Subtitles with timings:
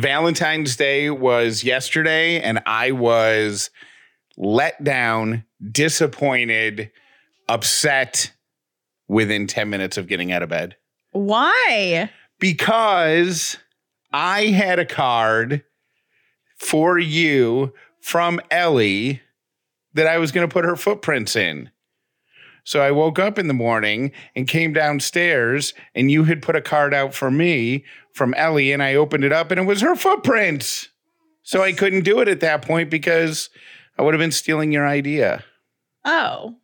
[0.00, 3.70] Valentine's Day was yesterday, and I was
[4.36, 6.90] let down, disappointed,
[7.48, 8.32] upset
[9.08, 10.76] within 10 minutes of getting out of bed
[11.12, 12.10] Why?
[12.38, 13.56] because
[14.12, 15.64] I had a card
[16.58, 19.22] for you from Ellie
[19.94, 21.70] that I was going to put her footprints in.
[22.64, 26.60] So I woke up in the morning and came downstairs, and you had put a
[26.60, 27.84] card out for me
[28.18, 30.88] from Ellie, and I opened it up, and it was her footprints.
[31.42, 33.48] So I couldn't do it at that point because
[33.96, 35.42] I would have been stealing your idea.
[36.04, 36.56] Oh.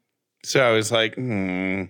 [0.45, 1.85] So I was like, hmm.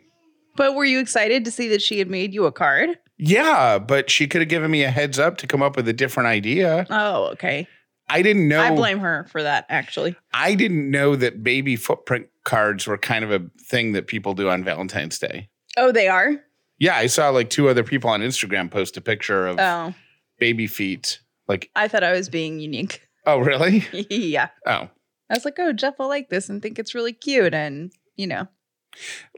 [0.54, 2.90] But were you excited to see that she had made you a card?
[3.18, 5.92] Yeah, but she could have given me a heads up to come up with a
[5.92, 6.86] different idea.
[6.90, 7.66] Oh, okay.
[8.08, 8.60] I didn't know.
[8.60, 10.14] I blame her for that, actually.
[10.32, 14.48] I didn't know that baby footprint cards were kind of a thing that people do
[14.48, 15.48] on Valentine's Day.
[15.76, 16.40] Oh, they are?
[16.84, 19.94] Yeah, I saw like two other people on Instagram post a picture of Oh.
[20.38, 21.18] baby feet.
[21.48, 23.00] Like, I thought I was being unique.
[23.26, 23.86] oh, really?
[24.10, 24.48] yeah.
[24.66, 24.90] Oh.
[25.30, 27.54] I was like, oh, Jeff will like this and think it's really cute.
[27.54, 28.48] And, you know,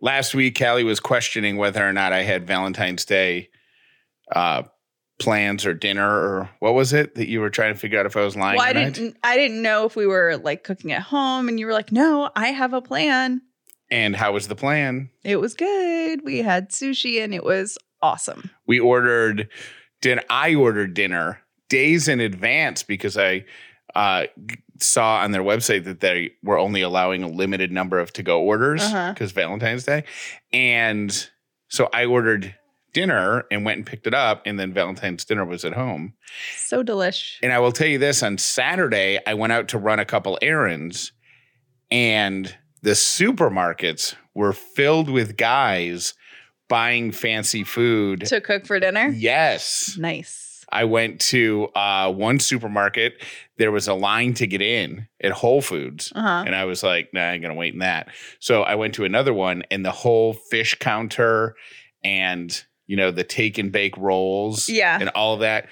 [0.03, 3.49] Last week, Callie was questioning whether or not I had Valentine's Day
[4.35, 4.65] uh,
[5.21, 8.17] plans or dinner or what was it that you were trying to figure out if
[8.17, 8.93] I was lying well, or I not?
[8.93, 11.93] didn't, I didn't know if we were like cooking at home and you were like,
[11.93, 13.41] no, I have a plan.
[13.91, 15.11] And how was the plan?
[15.25, 16.23] It was good.
[16.25, 18.51] We had sushi and it was awesome.
[18.67, 19.49] we ordered
[20.03, 23.45] din I ordered dinner days in advance because I
[23.95, 24.27] uh,
[24.79, 28.41] saw on their website that they were only allowing a limited number of to go
[28.43, 29.13] orders Uh-huh.
[29.13, 30.05] because Valentine's Day.
[30.53, 31.29] And
[31.69, 32.55] so I ordered
[32.93, 36.15] dinner and went and picked it up and then Valentine's dinner was at home.
[36.57, 37.37] So delish.
[37.43, 40.39] And I will tell you this on Saturday I went out to run a couple
[40.43, 41.13] errands
[41.91, 46.15] and the supermarkets were filled with guys
[46.69, 48.21] buying fancy food.
[48.27, 49.09] To cook for dinner?
[49.09, 49.97] Yes.
[49.99, 50.65] Nice.
[50.69, 53.23] I went to uh, one supermarket.
[53.57, 56.13] There was a line to get in at Whole Foods.
[56.15, 56.43] Uh huh.
[56.45, 58.09] And I was like, nah, I ain't going to wait in that.
[58.41, 61.55] So I went to another one, and the whole fish counter
[62.03, 64.99] and, you know, the take and bake rolls Yeah.
[65.01, 65.69] and all of that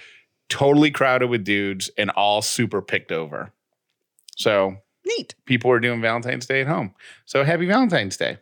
[0.49, 3.50] totally crowded with dudes and all super picked over.
[4.37, 4.77] So
[5.07, 5.35] Neat.
[5.45, 6.95] people are doing Valentine's Day at home.
[7.27, 8.39] So happy Valentine's Day.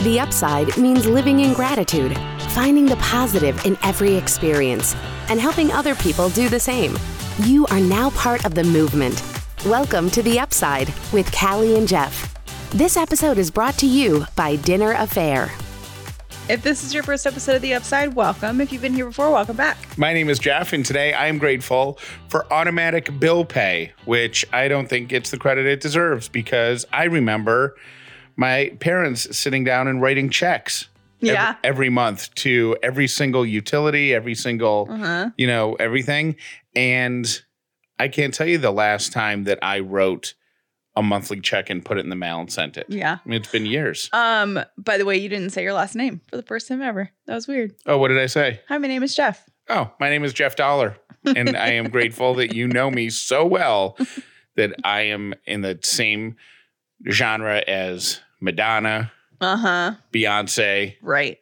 [0.00, 2.14] The upside means living in gratitude,
[2.50, 4.94] finding the positive in every experience,
[5.30, 6.94] and helping other people do the same.
[7.38, 9.22] You are now part of the movement.
[9.64, 12.34] Welcome to The Upside with Callie and Jeff.
[12.70, 15.63] This episode is brought to you by Dinner A'Fare.
[16.46, 18.60] If this is your first episode of The Upside, welcome.
[18.60, 19.78] If you've been here before, welcome back.
[19.96, 24.68] My name is Jeff, and today I am grateful for automatic bill pay, which I
[24.68, 27.76] don't think gets the credit it deserves because I remember
[28.36, 30.88] my parents sitting down and writing checks
[31.20, 31.54] Yeah.
[31.64, 35.30] every, month to every single utility, every single, Uh-huh.
[35.38, 36.36] you know, everything.
[36.76, 37.40] And
[37.98, 40.34] I can't tell you the last time that I wrote
[40.96, 42.86] a monthly check and put it in the mail and sent it.
[42.88, 43.18] Yeah.
[43.24, 44.08] I mean, it's been years.
[44.12, 47.10] Um, by the way, you didn't say your last name for the first time ever.
[47.26, 47.74] That was weird.
[47.86, 48.60] Oh, what did I say?
[48.68, 49.44] Hi, my name is Jeff.
[49.68, 53.44] Oh, my name is Jeff Dauler, and I am grateful that you know me so
[53.46, 53.96] well
[54.56, 56.36] that I am in the same
[57.10, 59.10] genre as Madonna,
[59.40, 59.94] Uh-huh.
[60.12, 61.38] Beyonce, Right.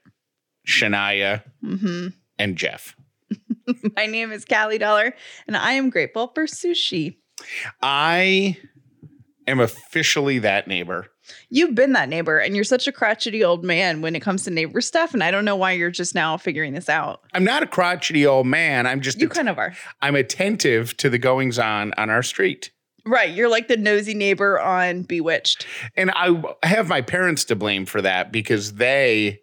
[0.66, 2.08] Shania, Mm-hmm.
[2.38, 2.96] and Jeff.
[3.96, 5.14] My name is Callie Dauler,
[5.46, 7.16] and I am grateful for sushi.
[7.82, 8.56] I
[9.47, 11.06] am officially that neighbor.
[11.50, 14.50] You've been that neighbor, and you're such a crotchety old man when it comes to
[14.50, 17.20] neighbor stuff, and I don't know why you're just now figuring this out.
[17.32, 18.86] I'm not a crotchety old man.
[18.86, 19.72] I'm just You att- kind of are.
[20.00, 22.70] I'm attentive to the goings on on our street.
[23.04, 23.34] Right.
[23.34, 25.66] You're like the nosy neighbor on Bewitched.
[25.97, 29.41] And I have my parents to blame for that because they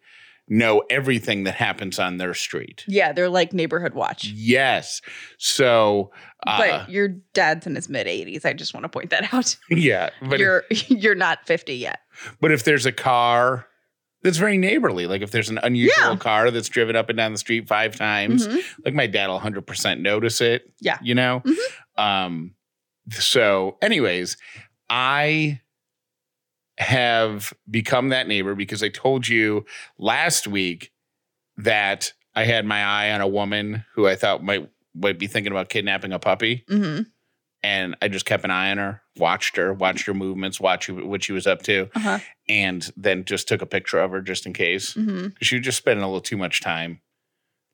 [0.48, 2.84] know everything that happens on their street.
[2.88, 4.26] Yeah, they're like neighborhood watch.
[4.34, 5.02] Yes.
[5.38, 6.12] So,
[6.48, 8.46] uh, But your dad's in his mid 80s.
[8.46, 9.56] I just want to point that out.
[9.70, 10.10] yeah.
[10.22, 12.00] But you're you're not 50 yet.
[12.42, 13.66] but if there's a car
[14.22, 16.16] that's very neighborly, like if there's an unusual Yeah.
[16.18, 18.62] car that's driven up and down the street five times, Mhm.
[18.86, 20.64] like my dad will 100% notice it.
[20.82, 20.98] Yeah.
[21.02, 21.42] You know?
[21.46, 21.58] Mhm.
[21.98, 22.56] Um,
[23.12, 24.36] so, anyways,
[24.90, 25.62] I
[26.78, 29.66] have become that neighbor because I told you
[29.98, 30.92] last week
[31.58, 35.52] that I had my eye on a woman who I thought might might be thinking
[35.52, 36.64] about kidnapping a puppy.
[36.68, 37.02] hmm
[37.62, 41.22] and I just kept an eye on her, watched her, watched her movements, watched what
[41.26, 42.20] she was up to, Uh-huh.
[42.48, 44.94] and then just took a picture of her just in case.
[44.94, 47.02] hmm She was just spending a little too much time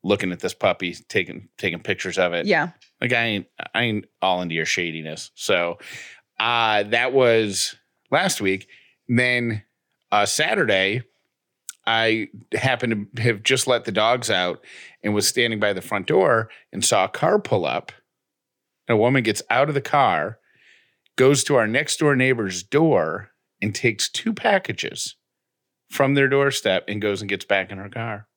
[0.02, 2.46] looking at this puppy, taking taking pictures of it.
[2.46, 2.70] Yeah.
[3.00, 5.30] Like I ain't I ain't all into your shadiness.
[5.36, 5.78] So
[6.40, 7.76] uh that was
[8.10, 8.66] last week.
[9.08, 9.62] Then
[10.10, 11.02] uh, Saturday,
[11.86, 14.64] I happened to have just let the dogs out
[15.02, 17.92] and was standing by the front door and saw a car pull up.
[18.88, 20.38] And a woman gets out of the car,
[21.16, 23.30] goes to our next door neighbor's door,
[23.62, 25.16] and takes two packages
[25.90, 28.28] from their doorstep and goes and gets back in her car.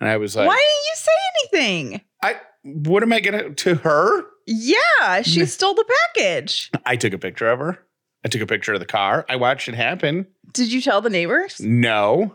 [0.00, 2.00] And I was like, Why didn't you say anything?
[2.22, 4.24] I what am I gonna to her?
[4.46, 5.84] Yeah, she stole the
[6.14, 6.70] package.
[6.84, 7.83] I took a picture of her.
[8.24, 9.26] I took a picture of the car.
[9.28, 10.26] I watched it happen.
[10.52, 11.60] Did you tell the neighbors?
[11.60, 12.34] No,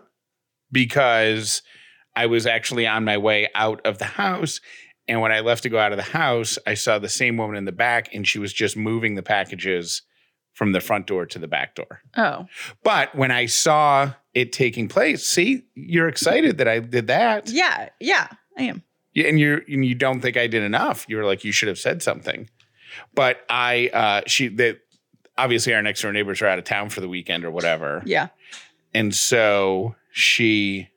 [0.71, 1.61] because
[2.15, 4.61] I was actually on my way out of the house.
[5.07, 7.55] And when I left to go out of the house, I saw the same woman
[7.55, 10.03] in the back and she was just moving the packages
[10.53, 12.01] from the front door to the back door.
[12.17, 12.45] Oh,
[12.83, 17.49] But when I saw it taking place, see, you're excited that I did that.
[17.49, 18.27] yeah, yeah,
[18.57, 18.83] I am.
[19.13, 21.05] Yeah, and you're and you don't think I did enough.
[21.09, 22.47] You're like you should have said something.
[23.15, 24.79] But I uh she that
[25.43, 28.01] obviously our next door neighbors are out of town for the weekend or whatever.
[28.05, 28.27] Yeah.
[28.93, 30.89] And so she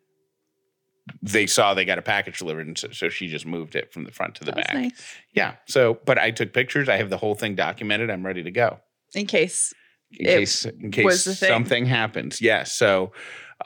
[1.21, 4.05] they saw they got a package delivered and so, so she just moved it from
[4.05, 4.75] the front to the That's back.
[4.77, 5.15] nice.
[5.33, 5.55] Yeah.
[5.67, 6.89] So but I took pictures.
[6.89, 8.11] I have the whole thing documented.
[8.11, 8.79] I'm ready to go.
[9.15, 9.73] In case.
[10.12, 12.41] In case in case something happens.
[12.41, 12.73] Yes.
[12.73, 13.12] So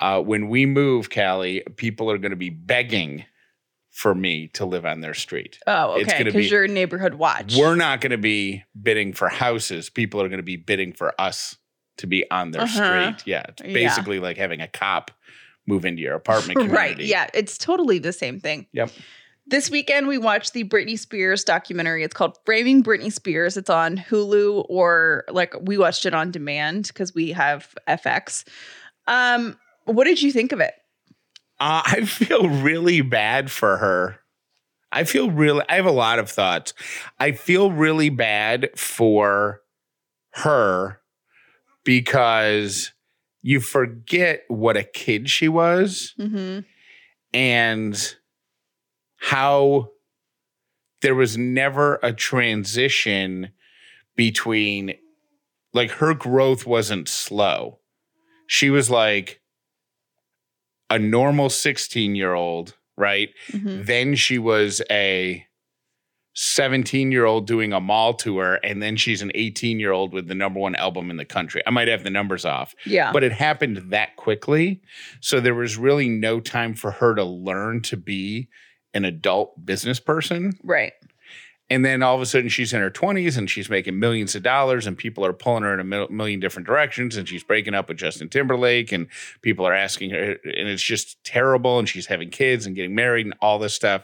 [0.01, 3.25] uh when we move, Callie, people are gonna be begging
[3.97, 5.59] for me to live on their street.
[5.67, 6.19] Oh, okay.
[6.25, 7.57] Because be- you're a neighborhood watch.
[7.57, 9.89] We're not going to be bidding for houses.
[9.89, 11.57] People are going to be bidding for us
[11.97, 13.15] to be on their Uh-huh.
[13.15, 13.23] street.
[13.27, 13.73] Yeah, it's Yeah.
[13.73, 15.13] basically like having a cop
[15.67, 16.77] move into your apartment community.
[16.77, 17.01] right.
[17.01, 17.29] Yeah.
[17.33, 18.67] It's totally the same thing.
[18.73, 18.91] Yep.
[19.47, 22.03] This weekend, we watched the Britney Spears documentary.
[22.05, 23.57] It's called Framing Britney Spears.
[23.57, 28.45] It's on Hulu or like we watched it on demand because we have FX.
[29.07, 29.57] Um,
[29.87, 30.75] what did you think of it?
[31.59, 34.21] Uh, I feel really bad for her.
[34.93, 35.63] I feel really.
[35.69, 36.75] I have a lot of thoughts.
[37.19, 39.61] I feel really bad for
[40.31, 41.01] her
[41.85, 42.93] because
[43.43, 46.15] you forget what a kid she was.
[46.19, 46.61] Mm-hmm.
[47.33, 48.17] and
[49.19, 49.91] how
[51.03, 53.51] there was never a transition
[54.15, 54.95] between
[55.75, 57.81] like her growth wasn't slow.
[58.47, 59.41] She was like
[60.91, 63.31] a normal 16 year old, right?
[63.53, 63.85] Mm-hmm.
[63.85, 65.45] Then she was a
[66.35, 70.29] 17 year old doing a mall tour, and then she's an 18 year old with
[70.29, 71.63] the number one album in the country.
[71.67, 73.11] I might have the numbers off Yeah.
[73.13, 74.83] but it happened that quickly.
[75.21, 78.49] So there was really no time for her to learn to be
[78.93, 80.53] an adult business person.
[80.63, 80.93] right.
[81.69, 84.43] And then all of a sudden she's in her 20s and she's making millions of
[84.43, 87.89] dollars and people are pulling her in a million different directions and she's breaking up
[87.89, 89.09] with Justin Timberlake and
[89.43, 93.27] people are asking her and it's just terrible and she's having kids and getting married
[93.27, 94.03] and all this stuff.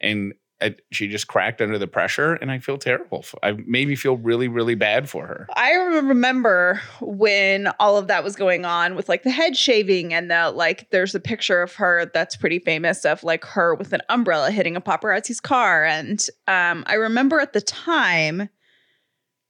[0.00, 3.24] And uh, she just cracked under the pressure and I feel terrible.
[3.42, 5.46] I made me feel really really bad for her.
[5.56, 10.30] I remember when all of that was going on with like the head shaving and
[10.30, 14.00] the like there's a picture of her that's pretty famous of like her with an
[14.08, 18.48] umbrella hitting a paparazzi's car and um I remember at the time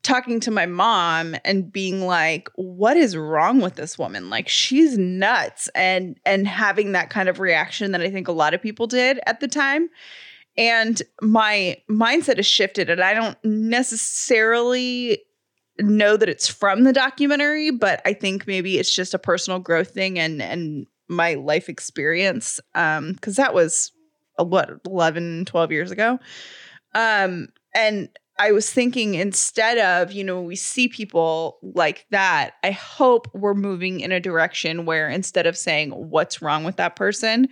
[0.03, 4.99] talking to my mom and being like what is wrong with this woman like she's
[4.99, 8.87] nuts and and having that kind of reaction that I think a lot of people
[8.87, 9.89] did at the time
[10.57, 15.21] and my mindset has shifted and I don't necessarily
[15.81, 19.91] know that it's from the documentary, but I think maybe it's just a personal growth
[19.91, 22.61] thing and and my life experience.
[22.75, 23.93] Um, because that was
[24.39, 26.19] uh, what 11, 12 years ago.
[26.95, 28.09] Um, and
[28.39, 33.55] I was thinking instead of, you know, we see people like that, I hope we're
[33.55, 37.49] moving in a direction where instead of saying what's wrong with that person,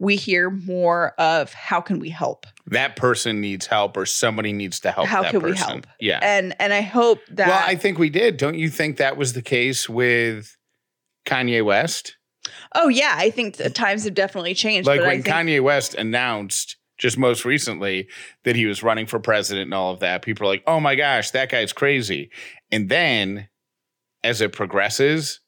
[0.00, 2.46] we hear more of how can we help?
[2.66, 5.86] That person needs help or somebody needs to help How can we help?
[6.00, 6.18] Yeah.
[6.22, 8.38] And and I hope that Well, I think we did.
[8.38, 10.56] Don't you think that was the case with
[11.26, 12.16] Kanye West?
[12.74, 14.86] Oh yeah, I think the times have definitely changed.
[14.86, 18.08] Like when think, Kanye West announced just most recently
[18.44, 20.94] that he was running for president and all of that, people are like, oh my
[20.94, 22.30] gosh, that guy's crazy.
[22.72, 23.48] And then
[24.24, 25.40] as it progresses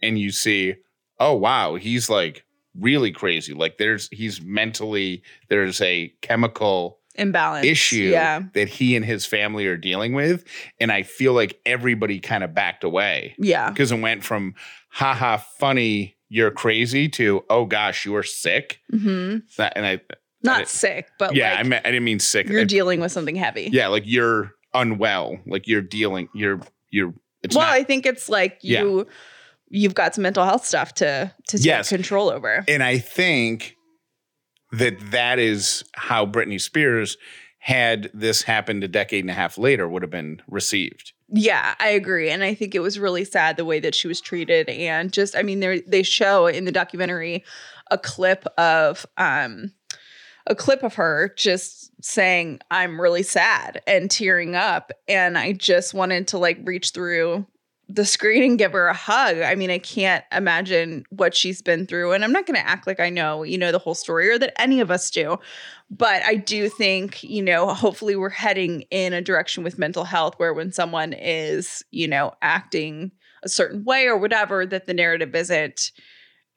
[0.00, 0.76] and you see,
[1.20, 2.44] oh wow, he's like
[2.78, 3.54] really crazy.
[3.54, 9.66] Like there's he's mentally there's a chemical imbalance issue Yeah, that he and his family
[9.66, 10.44] are dealing with.
[10.80, 14.54] And I feel like everybody kind of backed away yeah, because it went from
[14.90, 20.00] haha funny you're crazy to oh gosh you're sick hmm That- and i
[20.42, 23.00] not I- sick, but yeah like I, meant, I didn't mean sick you're I- dealing
[23.00, 23.68] with something heavy.
[23.72, 28.28] yeah like you're unwell like you're dealing you're you're it's well, not I think it's
[28.28, 29.02] like Yeah.
[29.70, 31.88] You you've got some mental health stuff to to take Yes.
[31.88, 32.64] control over.
[32.68, 33.74] and i think
[34.72, 37.16] that that is how britney spears
[37.60, 41.88] had this happened a decade and a half later would have been received Yeah, I
[41.88, 42.30] agree.
[42.30, 44.70] And I think it was really sad the way that she was treated.
[44.70, 47.44] And just, I mean, they they show in the documentary
[47.90, 49.72] a clip of um
[50.46, 54.90] a clip of her just saying, I'm really sad and tearing up.
[55.06, 57.44] And I just wanted to like reach through
[57.88, 59.38] the screen and give her a hug.
[59.38, 62.12] I mean, I can't imagine what she's been through.
[62.12, 64.38] And I'm not going to act like I know, you know, the whole story or
[64.38, 65.38] that any of us do.
[65.90, 70.34] But I do think, you know, hopefully we're heading in a direction with mental health
[70.36, 73.10] where when someone is, you know, acting
[73.42, 75.90] a certain way or whatever, that the narrative isn't,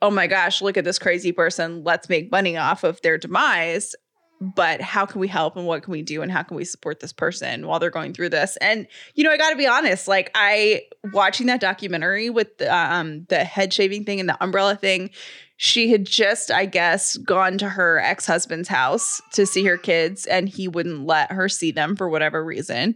[0.01, 1.83] oh my gosh, look at this crazy person.
[1.85, 3.95] Let's make money off of their demise
[4.41, 6.99] but how can we help and what can we do and how can we support
[6.99, 8.57] this person while they're going through this?
[8.57, 10.81] And you know i gotta be honest like i
[11.13, 15.09] watching that documentary with the, um, the head shaving thing and the umbrella thing
[15.57, 20.49] she had just i guess gone to her ex-husband's house to see her kids and
[20.49, 22.95] he wouldn't let her see them for whatever reason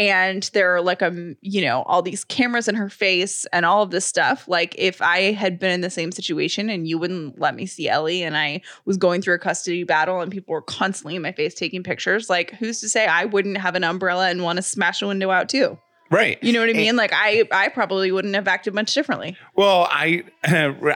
[0.00, 3.82] and there are like a you know all these cameras in her face and all
[3.82, 7.38] of this stuff like if i had been in the same situation and you wouldn't
[7.38, 10.62] let me see ellie and i was going through a custody battle and people were
[10.62, 14.28] constantly in my face taking pictures like who's to say i wouldn't have an umbrella
[14.30, 15.78] and want to smash a window out too
[16.12, 16.42] Right.
[16.42, 19.86] you know what i mean like i i probably wouldn't have acted much differently Well,
[19.92, 20.24] I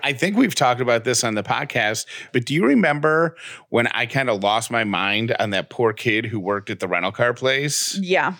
[0.02, 3.36] I think we've talked about this on the podcast, but do you remember
[3.68, 6.88] when I kind of lost my mind on that poor kid who worked at the
[6.88, 7.96] rental car place?
[8.02, 8.34] yeah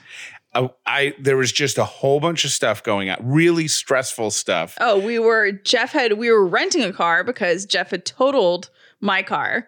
[0.54, 4.76] I, I there was just a whole bunch of stuff going on, really stressful stuff.
[4.80, 8.70] oh we were jeff had we were renting a car because jeff had totaled
[9.00, 9.66] my car.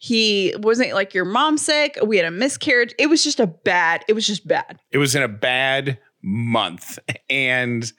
[0.00, 1.98] He wasn't like your mom sick.
[2.04, 2.94] We had a miscarriage.
[2.98, 4.78] It was just a bad it was just bad.
[4.90, 7.92] It was in a bad month, and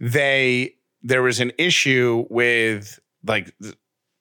[0.00, 3.54] they there was an issue with like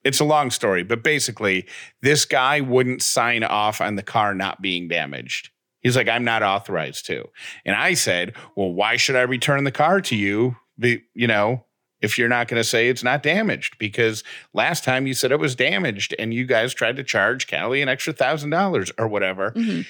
[0.04, 1.68] it's a long story, but basically
[2.02, 5.50] this guy wouldn't sign off on the car not being damaged.
[5.84, 7.28] He's like, I'm not authorized to.
[7.66, 10.56] And I said, Well, why should I return the car to you?
[10.80, 11.66] Be, you know,
[12.02, 14.24] if you're not going to say it's not damaged, because
[14.54, 17.90] last time you said it was damaged and you guys tried to charge Callie an
[17.90, 19.52] extra thousand dollars or whatever.
[19.52, 19.86] Mhm.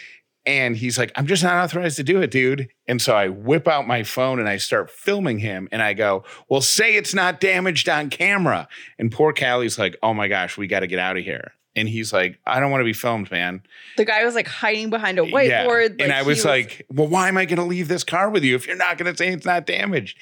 [0.46, 2.68] And he's like, I'm just not authorized to do it, dude.
[2.86, 5.70] And so I whip out my phone and I start filming him.
[5.72, 8.68] And I go, Well, say it's not damaged on camera.
[9.00, 11.54] And poor Callie's like, Oh my gosh, we got to get out of here.
[11.76, 13.64] And he's like, I don't want to be filmed, man.
[13.98, 15.90] The guy was like hiding behind a whiteboard.
[15.92, 18.30] and like, I he was, like, Well, why am I going to leave this car
[18.30, 20.18] with you if you're not going to say it's not damaged?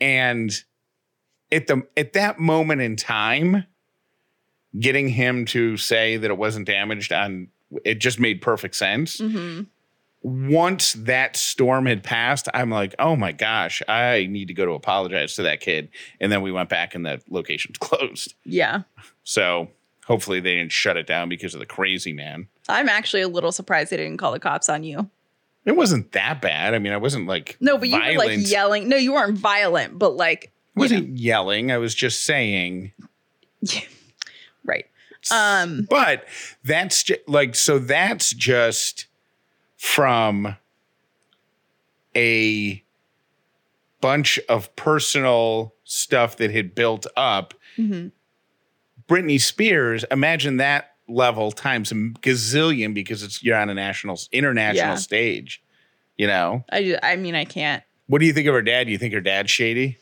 [0.00, 0.50] And
[1.52, 3.64] at the at that moment in time,
[4.78, 7.48] getting him to say that it wasn't damaged on
[7.84, 9.66] it just made perfect sense Mhm.
[10.22, 14.72] once that storm had passed, I'm like, oh my gosh, I need to go to
[14.72, 15.90] apologize to that kid.
[16.20, 18.34] And then we went back and the location's closed.
[18.44, 18.82] yeah.
[19.22, 19.68] So
[20.06, 22.48] hopefully they didn't shut it down because of the crazy man.
[22.68, 25.08] I'm actually a little surprised they didn't call the cops on you.
[25.64, 26.74] It wasn't that bad.
[26.74, 28.18] I mean, I wasn't like No, but you violent.
[28.18, 28.88] were like yelling.
[28.88, 31.72] No, you weren't violent, but like, I wasn't yelling.
[31.72, 32.92] I was just saying.
[34.64, 34.86] right.
[35.30, 36.26] Um, But
[36.64, 37.78] that's just like so.
[37.78, 39.06] That's just
[39.76, 40.56] from
[42.16, 42.82] a
[44.00, 47.54] bunch of personal stuff that had built up.
[47.78, 48.12] mhm.
[49.08, 54.90] Britney Spears, imagine that level times a gazillion because it's you're on a national international
[54.92, 54.94] Yeah.
[54.96, 55.62] stage.
[56.16, 57.82] You know, I, I mean, I can't.
[58.06, 58.84] what do you think of her dad?
[58.84, 59.98] Do you think her dad's shady?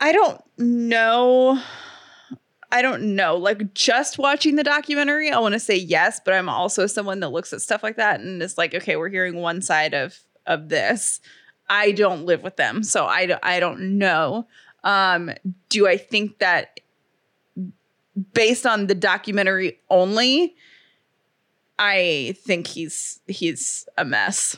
[0.00, 1.60] I don't know.
[2.72, 3.36] I don't know.
[3.36, 7.30] Like just watching the documentary, I want to say yes, but I'm also someone that
[7.30, 10.68] looks at stuff like that and is like, okay, we're hearing one side of of
[10.68, 11.20] this.
[11.68, 14.46] I don't live with them, so I don't, I don't know.
[14.84, 15.30] Um,
[15.68, 16.80] do I think that
[18.32, 20.54] based on the documentary only,
[21.78, 24.56] I think he's he's a mess,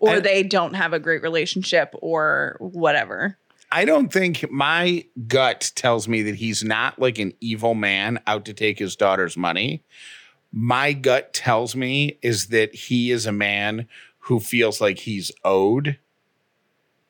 [0.00, 3.38] or I- they don't have a great relationship, or whatever.
[3.74, 8.44] I don't think my gut tells me that he's not like an evil man out
[8.44, 9.82] to take his daughter's money.
[10.52, 13.88] My gut tells me is that he is a man
[14.26, 15.98] who feels like he's owed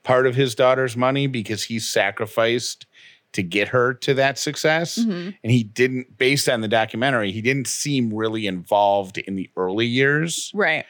[0.04, 2.86] part of his daughter's money because he sacrificed
[3.32, 4.98] to get her to that success.
[4.98, 5.34] Mhm.
[5.42, 9.86] And he didn't, based on the documentary, he didn't seem really involved in the early
[9.86, 10.84] years Right.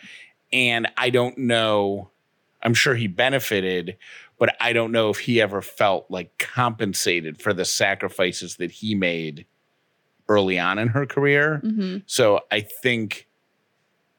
[0.52, 2.10] and I don't know.
[2.62, 3.96] I'm sure he benefited,
[4.38, 8.94] but I don't know if he ever felt like compensated for the sacrifices that he
[8.94, 9.46] made
[10.28, 11.58] early on in her career.
[11.58, 13.26] hmm So I think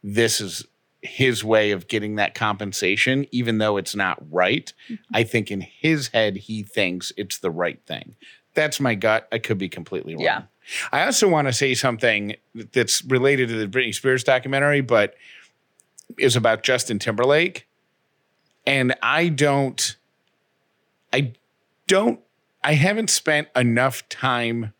[0.04, 0.66] this is
[1.04, 4.72] his way of getting that compensation, even though it's not right.
[4.90, 5.16] Mm-hmm.
[5.16, 8.16] I think in his head, he thinks it's the right thing.
[8.54, 9.28] That's my gut.
[9.32, 10.24] I could be completely wrong.
[10.24, 10.44] Yeah.
[10.94, 12.36] I also want to say something
[12.72, 15.16] that's related to the Britney Spears documentary, but
[16.18, 17.68] is about Justin Timberlake.
[18.66, 19.98] And I don't,
[21.12, 21.34] I
[21.88, 22.22] don't,
[22.64, 24.74] I haven't spent enough time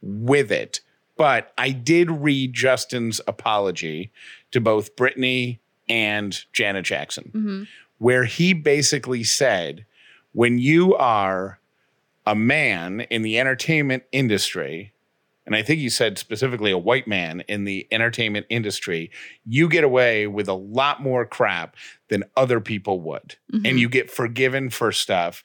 [0.00, 0.80] with it,
[1.18, 4.10] but I did read Justin's apology
[4.52, 5.58] to both Britney
[5.88, 7.62] and Janet Jackson, Mm-hmm.
[7.98, 9.84] where he basically said,
[10.32, 11.58] when you are
[12.26, 14.92] a man in the entertainment industry,
[15.46, 19.10] and I think he said specifically a white man in the entertainment industry,
[19.46, 21.74] you get away with a lot more crap
[22.10, 23.36] than other people would.
[23.52, 23.64] Mm-hmm.
[23.66, 25.42] And you get forgiven for stuff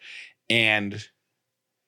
[0.50, 1.08] and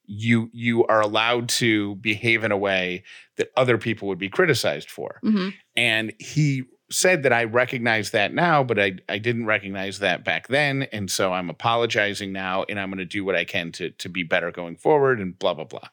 [0.07, 3.03] you you are allowed to behave in a way
[3.37, 5.19] that other people would be criticized for.
[5.21, 10.23] hmm And he said that I recognize that now, but I, I didn't recognize that
[10.23, 10.83] back then.
[10.91, 14.07] And so I'm apologizing now and I'm going to do what I can to, to
[14.09, 15.89] be better going forward and blah, blah, blah.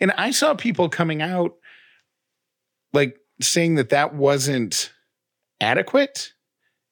[0.00, 1.54] And I saw people coming out
[2.92, 4.92] like saying that that wasn't
[5.60, 6.32] adequate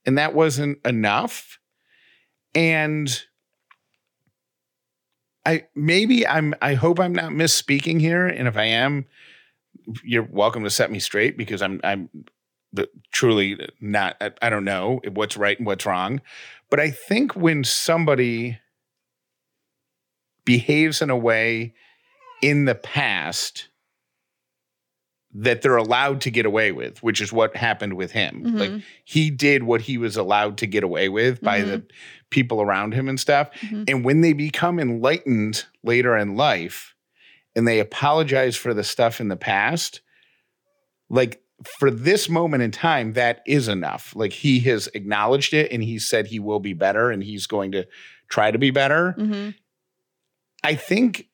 [0.06, 1.58] and that wasn't enough.
[2.54, 3.22] And
[5.46, 8.26] I maybe I'm I hope I'm not misspeaking here.
[8.26, 9.06] And if I am,
[10.04, 12.10] you're welcome to set me straight because I'm I'm
[12.72, 16.20] the, truly not I, I don't know what's right and what's wrong
[16.70, 18.58] but i think when somebody
[20.44, 21.74] behaves in a way
[22.42, 23.68] in the past
[25.32, 28.58] that they're allowed to get away with which is what happened with him Mhm.
[28.58, 31.82] like he did what he was allowed to get away with by the
[32.30, 33.84] people around him and stuff Mhm.
[33.88, 36.94] and when they become enlightened later in life
[37.54, 40.00] and they apologize for the stuff in the past
[41.08, 41.42] like
[41.78, 44.16] for this moment in time, that is enough.
[44.16, 47.72] Like he has acknowledged it and he said he will be better and he's going
[47.72, 47.86] to
[48.30, 49.12] try to be better.
[49.12, 49.50] hmm
[50.64, 51.28] I think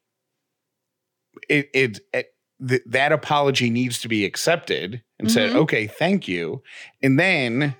[1.48, 2.34] it, it, it
[2.66, 5.56] th- that apology needs to be accepted and said, Mhm.
[5.56, 6.62] okay, thank you.
[7.02, 7.74] And then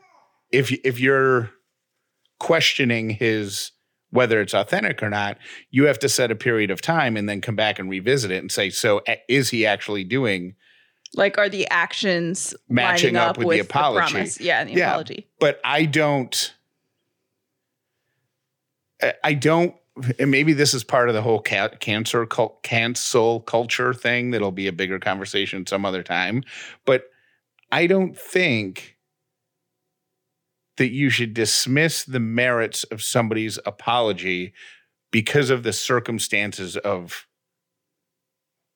[0.53, 1.51] if if you're
[2.39, 3.73] questioning his
[4.11, 5.37] whether it's authentic or not,
[5.71, 8.39] you have to set a period of time and then come back and revisit it
[8.39, 10.55] and say, so is he actually doing
[11.15, 14.13] Like, are the actions Matching lining up with the apology.
[14.13, 14.41] promise?
[14.41, 14.89] Yeah, the Yeah.
[14.91, 15.29] apology.
[15.41, 16.53] but I don't.
[19.23, 19.75] I don't.
[20.19, 24.31] And maybe this is part of the whole ca- cancer cult, cancel culture thing.
[24.31, 26.43] That'll be a bigger conversation some other time.
[26.85, 27.05] But
[27.73, 28.97] I don't think
[30.77, 34.53] that you should dismiss the merits of somebody's apology
[35.11, 37.27] because of the circumstances of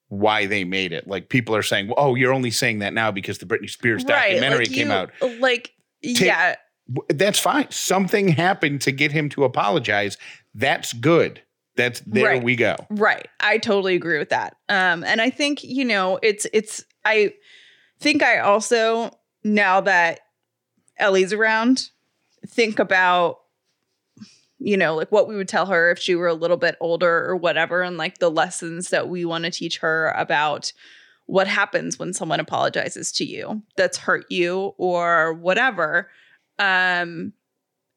[0.09, 1.07] why they made it.
[1.07, 4.65] Like people are saying, "Oh, you're only saying that now because the Britney Spears documentary
[4.65, 6.57] like came you- out." Like, yeah,
[7.09, 7.71] that's fine.
[7.71, 10.17] Something happened to get him to apologize.
[10.55, 11.43] That's good.
[11.77, 12.43] That's there Right.
[12.43, 12.77] we go.
[12.91, 13.27] Right.
[13.41, 14.57] I totally agree with that.
[14.69, 17.33] Um and I think, you know, it's it's I
[18.01, 19.11] think I also
[19.45, 20.21] now that
[20.99, 21.89] Ellie's around
[22.47, 23.37] think about
[24.63, 27.25] you know, like what we would tell her if she were a little bit older
[27.25, 30.71] or whatever and like the lessons that we want to teach her about
[31.25, 36.11] what happens when someone apologizes to you that's hurt you or whatever.
[36.59, 37.33] Um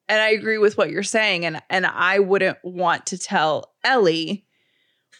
[0.08, 4.46] and I agree with what you're saying and and I wouldn't want to tell Ellie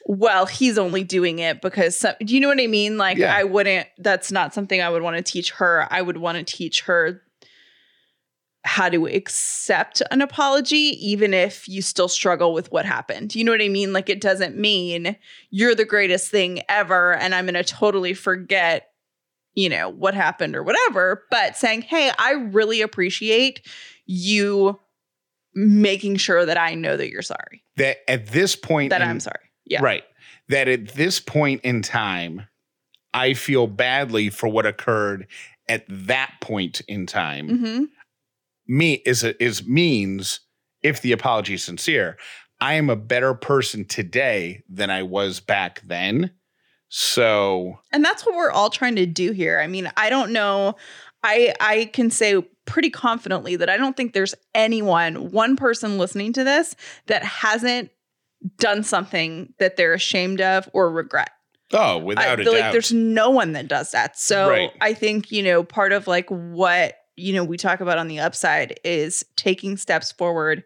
[0.06, 2.98] well, he's only doing it because some, do you know what I mean?
[2.98, 3.36] Like Yeah.
[3.36, 5.88] I wouldn't that's not something I would want to teach her.
[5.90, 7.22] I would want to teach her
[8.66, 13.36] how to accept an apology even if you still struggle with what happened.
[13.36, 13.92] You know what I mean?
[13.92, 15.18] Like it doesn't mean
[15.50, 18.93] you're the greatest thing ever and I'm going to totally forget
[19.54, 23.66] you know what happened or whatever, but saying, "Hey, I really appreciate
[24.06, 24.80] you
[25.54, 27.64] making sure that I know that you're sorry.
[27.78, 29.82] That at this point That in- I'm sorry." Yeah.
[29.82, 30.04] Right.
[30.50, 32.48] That at this point in time,
[33.14, 35.28] I feel badly for what occurred
[35.70, 37.50] at that point in time.
[37.50, 37.86] Mhm.
[38.68, 40.40] Me is a, is means
[40.82, 42.18] if the apology is sincere,
[42.60, 46.32] I am a better person today than I was back then.
[46.96, 49.60] So And that's what we're all trying to do here.
[49.60, 50.76] I mean, I don't know.
[51.24, 56.34] I I can say pretty confidently that I don't think there's anyone, one person listening
[56.34, 56.76] to this
[57.08, 57.90] that hasn't
[58.60, 61.32] done something that they're ashamed of or regret.
[61.74, 62.72] oh, I without a feel like doubt.
[62.74, 64.16] there's no one that does that.
[64.20, 64.70] So Right.
[64.80, 68.20] I think, you know, part of like what, you know, we talk about on the
[68.20, 70.64] upside is taking steps forward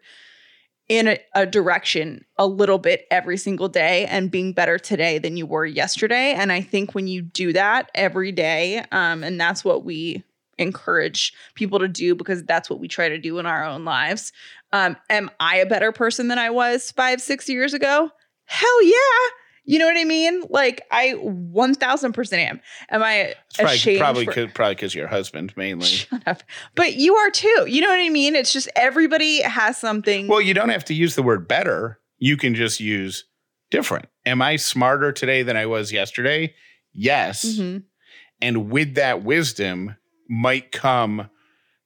[0.88, 5.36] in a, a direction a little bit every single day and being better today than
[5.36, 6.32] you were yesterday.
[6.32, 10.24] And I think when you do that every day, um, and that's what we
[10.58, 14.32] encourage people to do because that's what we try to do in our own lives.
[14.72, 18.10] Um, am I a better person than I was five, six years ago?
[18.46, 19.28] Hell yeah.
[19.70, 20.44] You know what I mean?
[20.48, 22.60] Like I 1000% am.
[22.90, 25.84] Am I It's ashamed probably for- cause, probably because your husband mainly.
[25.86, 26.42] Shut up.
[26.74, 27.66] But you are too.
[27.68, 28.34] You know what I mean?
[28.34, 30.26] It's just everybody has something.
[30.26, 32.00] Well, you don't have to use the word better.
[32.16, 33.24] You can just use
[33.70, 34.06] different.
[34.24, 36.54] Am I smarter today than I was yesterday?
[36.94, 37.44] Yes.
[37.44, 37.82] Mhm.
[38.40, 39.96] And with that wisdom
[40.30, 41.28] might come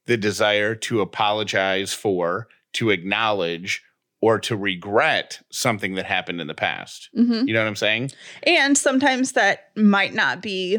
[0.06, 3.82] the desire to apologize for, to acknowledge,
[4.22, 7.10] or to regret something that happened in the past.
[7.14, 7.46] Mhm.
[7.46, 8.12] You know what I'm saying?
[8.44, 10.78] And sometimes that might not be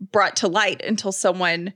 [0.00, 1.72] brought to light until someone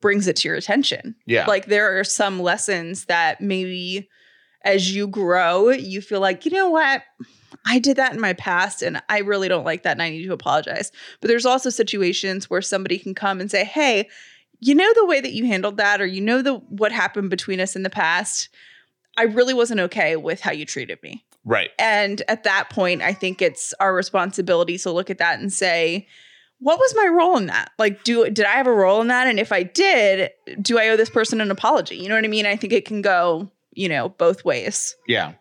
[0.00, 1.16] brings it to your attention.
[1.26, 1.46] Yeah.
[1.46, 4.08] Like there are some lessons that maybe
[4.64, 7.02] as you grow, you feel like, you know what?
[7.66, 10.26] I did that in my past and I really don't like that and I need
[10.26, 10.92] to apologize.
[11.20, 14.08] But there's also situations where somebody can come and say, "Hey,
[14.60, 17.60] you know the way that you handled that or you know the what happened between
[17.60, 18.48] us in the past?
[19.16, 21.70] I really wasn't okay with how you treated me." right.
[21.78, 26.06] And at that point, I think it's our responsibility to look at that and say,
[26.62, 27.72] what was my role in that?
[27.78, 29.26] Like, do did I have a role in that?
[29.26, 31.96] And if I did, do I owe this person an apology?
[31.96, 32.46] You know what I mean?
[32.46, 34.94] I think it can go, you know, both ways.
[35.08, 35.32] Yeah.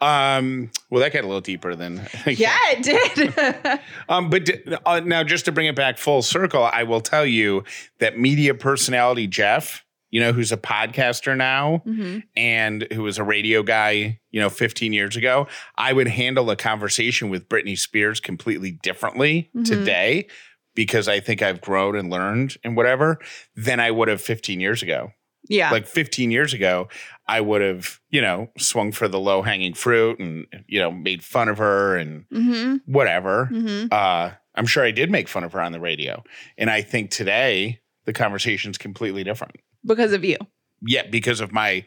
[0.00, 3.80] Um, well, that got a little deeper than Yeah, it did.
[4.08, 7.26] Um, but d- uh, now, just to bring it back full circle, I will tell
[7.26, 7.64] you
[7.98, 12.22] that media personality Jeff, you know, who's a podcaster now Mhm.
[12.36, 16.56] and who was a radio guy, you know, 15 years ago, I would handle a
[16.56, 19.64] conversation with Britney Spears completely differently Mhm.
[19.64, 20.26] today
[20.74, 23.18] because I think I've grown and learned and whatever
[23.56, 25.12] than I would have 15 years ago.
[25.48, 25.70] Yeah.
[25.70, 26.88] Like 15 years ago,
[27.28, 31.22] I would have, you know, swung for the low hanging fruit and, you know, made
[31.22, 35.52] fun of her and hmm whatever hmm uh, I'm sure I did make fun of
[35.52, 36.24] her on the radio.
[36.58, 39.54] And I think today the conversation's completely different.
[39.86, 40.36] Because of you.
[40.82, 41.84] Yet because of my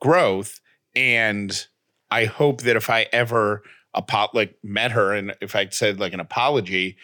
[0.00, 0.60] growth.
[0.94, 1.66] And
[2.10, 3.62] I hope that if I ever
[3.94, 6.96] apo- like met her and if I said like an apology,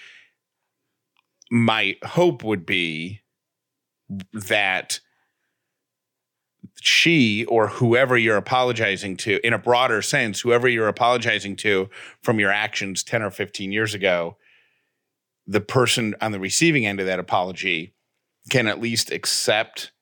[1.51, 3.21] my hope would be
[4.33, 5.01] that
[6.81, 11.89] she or whoever you're apologizing to, in a broader sense, whoever you're apologizing to
[12.23, 14.37] from your actions 10 or 15 years ago,
[15.47, 17.95] the person on the receiving end of that apology
[18.51, 19.93] can at least accept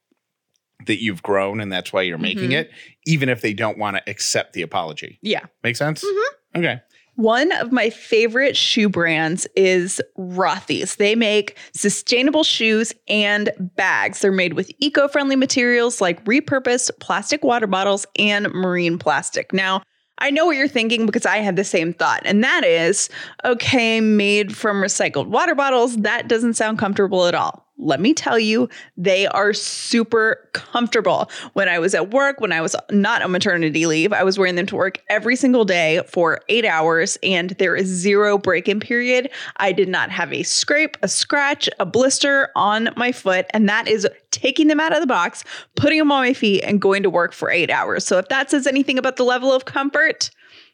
[0.86, 2.60] that you've grown and that's why you're making Mhm.
[2.60, 2.70] it,
[3.06, 5.18] even if they don't want to accept the apology.
[5.22, 5.40] Yeah.
[5.62, 6.04] Make sense?
[6.04, 6.58] Mhm.
[6.58, 6.80] Okay.
[7.16, 10.96] One of my favorite shoe brands is Rothy's.
[10.96, 14.20] They make sustainable shoes and bags.
[14.20, 19.52] They're made with eco friendly materials like repurposed plastic water bottles and marine plastic.
[19.52, 19.82] Now,
[20.18, 23.08] I know what you're thinking because I had the same thought, and that is
[23.44, 25.96] okay, made from recycled water bottles.
[25.98, 27.66] That doesn't sound comfortable at all.
[27.82, 31.28] Let me tell you, they are super comfortable.
[31.54, 34.54] When I was at work, when I was not on maternity leave, I was wearing
[34.54, 38.78] them to work every single day for eight hours, and there is zero break in
[38.78, 39.30] period.
[39.56, 43.88] I did not have a scrape, a scratch, a blister on my foot, and that
[43.88, 45.42] is taking them out of the box,
[45.74, 48.06] putting them on my feet, and going to work for eight hours.
[48.06, 50.30] So if that says anything about the level of comfort,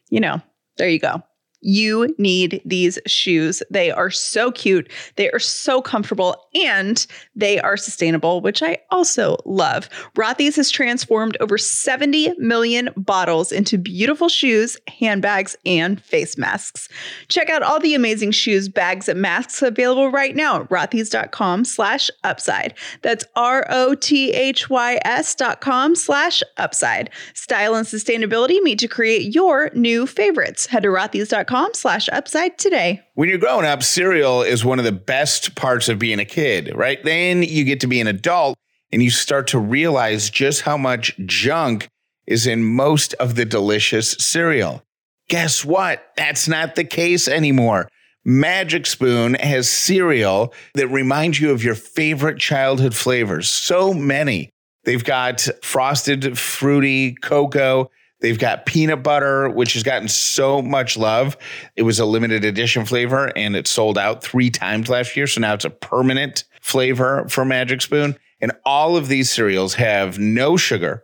[0.09, 0.41] you know,
[0.77, 1.23] there you go.
[1.61, 3.61] You need these shoes.
[3.69, 4.91] They are so cute.
[5.17, 9.89] They are so comfortable and they are sustainable, which I also love.
[10.15, 16.87] Rothy's has transformed over 70 million bottles into beautiful shoes, handbags, and face masks.
[17.27, 22.09] Check out all the amazing shoes, bags, and masks available right now at rothys.com slash
[22.23, 22.73] upside.
[23.01, 27.09] That's R-O-T-H-Y-S dot com slash upside.
[27.33, 30.67] Style and sustainability meet to create your new favorites.
[30.67, 33.01] Head to rothys.com slash upside today.
[33.15, 36.71] When you're growing up, cereal is one of the best parts of being a kid,
[36.75, 37.03] right?
[37.03, 38.57] Then you get to be an adult
[38.91, 41.89] and you start to realize just how much junk
[42.27, 44.83] is in most of the delicious cereal.
[45.27, 46.11] Guess what?
[46.15, 47.87] That's not the case anymore.
[48.25, 53.47] Magic Spoon has cereal that reminds you of your favorite childhood flavors.
[53.49, 54.51] So many.
[54.83, 57.89] They've got frosted, fruity, cocoa.
[58.21, 61.37] They've got peanut butter, which has gotten so much love.
[61.75, 65.27] It was a limited edition flavor and it sold out three times last year.
[65.27, 68.17] So now it's a permanent flavor for Magic Spoon.
[68.41, 71.03] And all of these cereals have no sugar,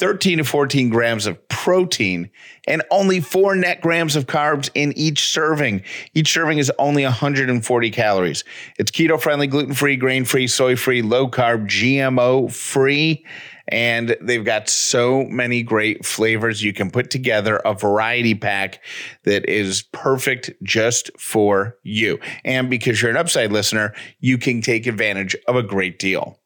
[0.00, 2.30] 13 to 14 grams of protein,
[2.66, 5.82] and only four net grams of carbs in each serving.
[6.14, 8.42] Each serving is only 140 calories.
[8.78, 13.26] It's keto friendly, gluten free, grain free, soy free, low carb, GMO free.
[13.68, 16.62] And they've got so many great flavors.
[16.62, 18.82] You can put together a variety pack
[19.24, 22.18] that is perfect just for you.
[22.42, 26.40] And because you're an upside listener, you can take advantage of a great deal.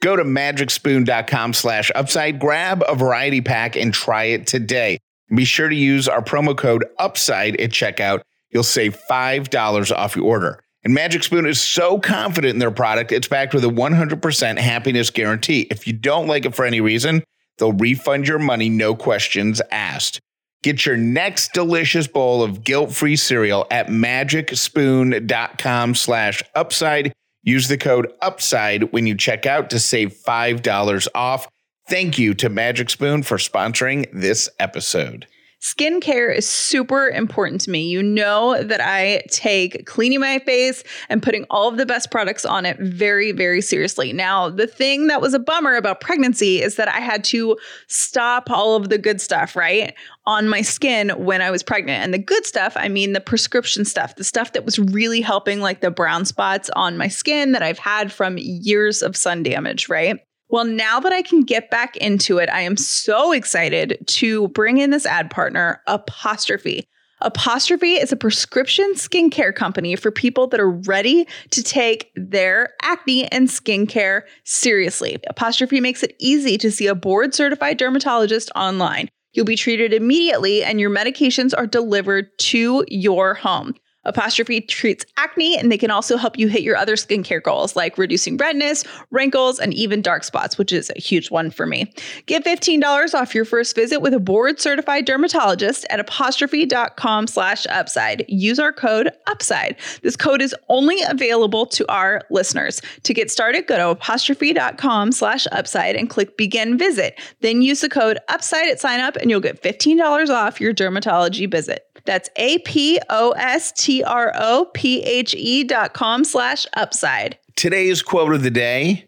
[0.00, 4.98] Go to magicspoon.com slash upside, grab a variety pack and try it today.
[5.34, 8.22] Be sure to use our promo code upside at checkout.
[8.50, 10.60] you'll save $5 off your order.
[10.82, 15.10] And Magic Spoon is so confident in their product, it's backed with a 100% happiness
[15.10, 15.66] guarantee.
[15.70, 17.22] If you don't like it for any reason,
[17.58, 20.20] they'll refund your money, no questions asked.
[20.62, 27.12] Get your next delicious bowl of guilt-free cereal at magicspoon.com slash upside.
[27.42, 31.48] Use the code UPSIDE when you check out to save $5 off.
[31.88, 35.26] Thank you to Magic Spoon for sponsoring this episode.
[35.60, 37.86] Skincare is super important to me.
[37.86, 42.46] You know that I take cleaning my face and putting all of the best products
[42.46, 44.14] on it very, very seriously.
[44.14, 48.50] Now, the thing that was a bummer about pregnancy is that I had to stop
[48.50, 49.92] all of the good stuff, right?
[50.24, 52.04] On my skin when I was pregnant.
[52.04, 55.60] And the good stuff, I mean the prescription stuff, the stuff that was really helping,
[55.60, 59.90] like the brown spots on my skin that I've had from years of sun damage,
[59.90, 60.20] right?
[60.50, 64.78] Well, now that I can get back into it, I am so excited to bring
[64.78, 66.88] in this ad partner, Apostrophe.
[67.22, 73.30] Apostrophe is a prescription skincare company for people that are ready to take their acne
[73.30, 75.18] and skincare seriously.
[75.28, 79.08] Apostrophe makes it easy to see a board certified dermatologist online.
[79.32, 83.74] You'll be treated immediately and your medications are delivered to your home.
[84.04, 87.98] Apostrophe treats acne and they can also help you hit your other skincare goals like
[87.98, 91.92] reducing redness, wrinkles, and even dark spots, which is a huge one for me.
[92.26, 98.24] Get $15 off your first visit with a board certified dermatologist at apostrophe.com slash upside.
[98.28, 99.76] Use our code upside.
[100.02, 102.80] This code is only available to our listeners.
[103.02, 107.20] To get started, go to apostrophe.com slash upside and click begin visit.
[107.40, 111.50] Then use the code upside at sign up and you'll get $15 off your dermatology
[111.50, 111.89] visit.
[112.06, 117.38] That's A P O S T R O P H E dot com slash upside.
[117.56, 119.06] Today's quote of the day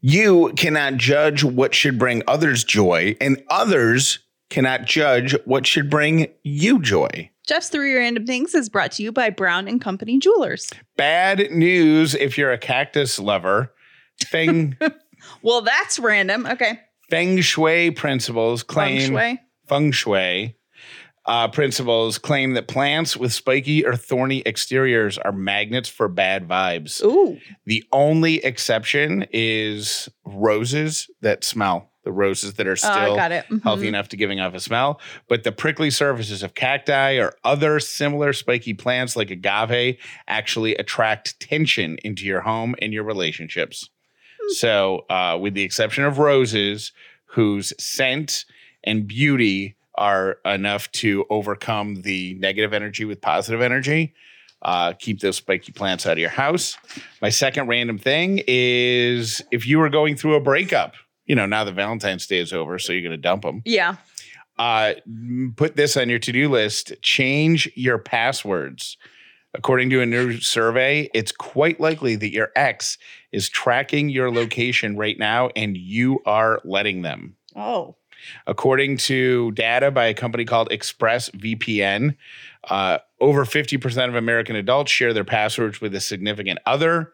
[0.00, 4.18] You cannot judge what should bring others joy, and others
[4.50, 7.30] cannot judge what should bring you joy.
[7.46, 10.70] Jeff's Three Random Things is brought to you by Brown and Company Jewelers.
[10.96, 13.72] Bad news if you're a cactus lover.
[14.26, 14.76] Feng,
[15.42, 16.46] Well, that's random.
[16.46, 16.78] Okay.
[17.10, 18.98] feng Shui principles claim.
[19.00, 19.40] Feng shui.
[19.66, 20.56] feng shui
[21.28, 27.04] uh, principles claim that plants with spiky or thorny exteriors are magnets for bad vibes.
[27.04, 27.38] Ooh.
[27.66, 31.90] The only exception is roses that smell.
[32.04, 33.44] The roses that are Oh, still I got it.
[33.50, 33.62] Mhm.
[33.62, 34.98] healthy enough to giving off a smell.
[35.28, 41.38] But the prickly surfaces of cacti or other similar spiky plants like agave actually attract
[41.40, 43.90] tension into your home and your relationships.
[44.40, 44.52] Hmm.
[44.54, 46.92] So, uh, with the exception of roses,
[47.32, 48.46] whose scent
[48.82, 54.14] and beauty are enough to overcome the negative energy with positive energy.
[54.62, 56.76] Uh, keep those spiky plants out of your house.
[57.22, 60.94] My second random thing is if you were going through a breakup,
[61.26, 63.62] you know, now that Valentine's Day is over, so you're going to dump them.
[63.64, 63.96] Yeah.
[64.58, 64.94] Uh,
[65.56, 68.96] put this on your to do list change your passwords.
[69.54, 72.98] According to a new survey, it's quite likely that your ex
[73.32, 77.36] is tracking your location right now and you are letting them.
[77.56, 77.96] Oh.
[78.46, 82.16] According to data by a company called ExpressVPN,
[82.64, 87.12] uh, over 50% of American adults share their passwords with a significant other.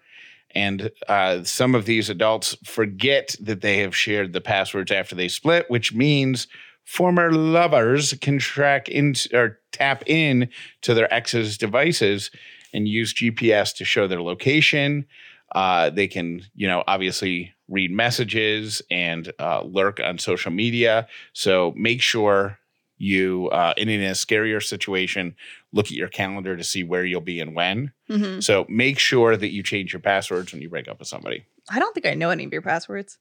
[0.55, 5.29] And uh, some of these adults forget that they have shared the passwords after they
[5.29, 6.47] split, which means
[6.85, 10.49] former lovers can track in or tap in
[10.83, 12.31] to their ex's devices
[12.73, 15.07] and use GPS to show their location.
[15.55, 21.07] Uh, they can, you know, obviously read messages and uh, lurk on social media.
[21.33, 22.59] So make sure
[22.97, 25.35] you, uh, in a scarier situation,
[25.73, 27.93] look at your calendar to see where you'll be and when.
[28.09, 31.47] hmm So make sure that you change your passwords when you break up with somebody.
[31.71, 33.19] I don't think I know any of your passwords.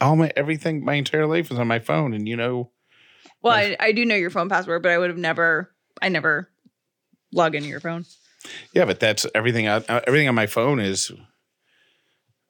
[0.00, 2.70] All my everything, my entire life is on my phone, and you know,
[3.42, 5.70] Well, I, I do know your phone password, but I would have never,
[6.02, 6.50] I never
[7.32, 8.04] log into your phone.
[8.72, 8.84] yeah.
[8.84, 9.68] But that's everything.
[9.68, 11.12] Uh, everything on my phone is.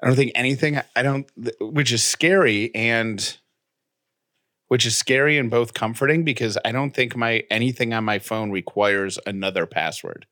[0.05, 0.81] I don't think anything.
[0.95, 1.27] I don't,
[1.61, 3.39] which is scary and.
[4.69, 8.51] Which is scary and both comforting because I don't think my anything on my phone
[8.51, 10.27] requires another password.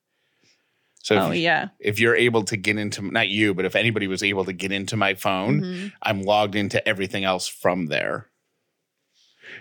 [1.03, 1.69] So oh, if, yeah.
[1.79, 4.73] if you're able to get into not you, but if anybody was able to get
[4.73, 5.93] into my phone, Mhm.
[6.03, 8.31] I'm logged into everything else from there.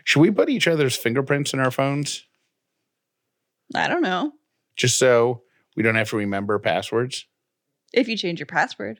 [0.03, 2.25] Should we put each other's fingerprints in our phones
[3.75, 4.33] I don't know.
[4.75, 5.43] just so
[5.75, 7.25] we don't have to remember passwords?
[7.93, 8.99] If you change your password.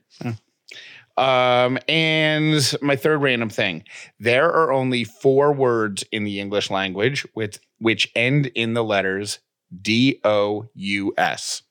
[1.21, 3.83] Um, and my third random thing
[4.19, 9.39] there are only four words in the English language with which end in the letters
[9.81, 11.61] D O U S.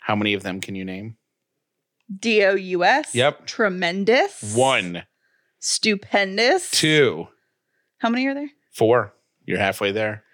[0.00, 1.16] How many of them can you name?
[2.14, 3.14] D O U S.
[3.14, 3.46] Yep.
[3.46, 4.54] Tremendous.
[4.54, 5.04] One,
[5.60, 6.70] Stupendous.
[6.70, 7.28] two,
[7.98, 8.50] How many are there?
[8.72, 9.14] four.
[9.46, 10.24] You're halfway there.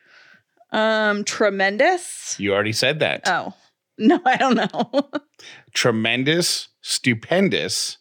[0.73, 2.35] Um, tremendous.
[2.41, 3.23] You already said that.
[3.27, 3.55] Oh
[3.99, 5.11] no, I don't know.
[5.75, 7.99] Tremendous, stupendous,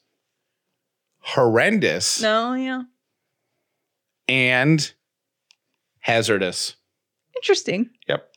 [1.28, 2.84] horrendous, no, yeah,
[4.28, 4.94] and
[6.00, 6.76] hazardous.
[7.36, 7.90] interesting.
[8.08, 8.30] Yep.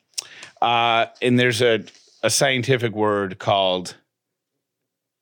[0.61, 1.85] Uh, and there's a,
[2.23, 3.97] a scientific word called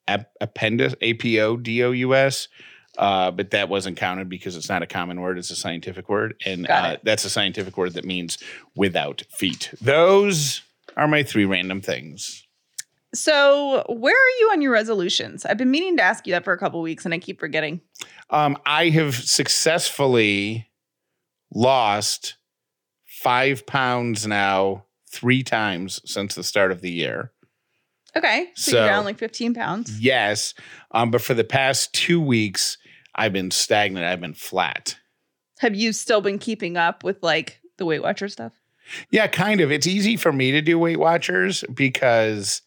[0.09, 2.48] ap- apodous, A P O D O U S.
[2.96, 5.38] Uh, but that wasn't counted because it's not a common word.
[5.38, 6.35] It's a scientific word.
[6.44, 8.38] And uh, that's a scientific word that means
[8.74, 9.72] without feet.
[9.81, 10.62] Those
[10.96, 12.44] are my three random things.
[13.14, 15.47] So, where are you on your resolutions?
[15.47, 17.81] I've been meaning to ask you that for a couple weeks, and I keep forgetting.
[18.31, 20.68] Um, I have successfully
[21.55, 22.37] lost
[23.07, 27.33] five pounds now three times since the start of the year.
[28.16, 29.99] Okay, so, So- you're down like 15 pounds.
[30.01, 30.55] Yes.
[30.90, 32.77] Um, but for the past two weeks,
[33.14, 34.05] I've been stagnant.
[34.05, 34.97] I've been flat.
[35.61, 38.53] Have you still been keeping up with like the Weight Watcher stuff?
[39.11, 39.71] Yeah, kind of.
[39.73, 42.62] It's easy for me to do Weight Watchers because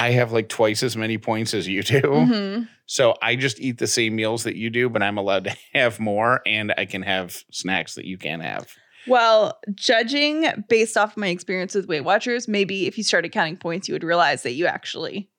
[0.00, 2.00] I have like twice as many points as you do.
[2.02, 2.68] Mhm.
[2.86, 6.00] So I just eat the same meals that you do, but I'm allowed to have
[6.00, 8.66] more and I can have snacks that you can't have.
[9.06, 13.88] Well, judging based off my experience with Weight Watchers, maybe if you started counting points,
[13.88, 15.30] you would realize that you actually.